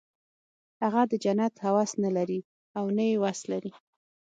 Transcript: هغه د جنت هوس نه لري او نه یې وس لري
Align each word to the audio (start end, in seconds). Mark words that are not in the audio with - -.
هغه 0.81 1.01
د 1.11 1.13
جنت 1.23 1.53
هوس 1.65 1.91
نه 2.03 2.09
لري 2.17 2.39
او 2.77 2.85
نه 2.97 3.03
یې 3.09 3.15
وس 3.23 3.39
لري 3.51 3.71